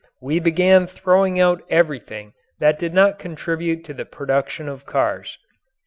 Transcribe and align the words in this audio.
We 0.19 0.39
began 0.39 0.87
throwing 0.87 1.39
out 1.39 1.61
everything 1.69 2.33
that 2.59 2.79
did 2.79 2.91
not 2.91 3.19
contribute 3.19 3.85
to 3.85 3.93
the 3.93 4.03
production 4.03 4.67
of 4.67 4.83
cars. 4.83 5.37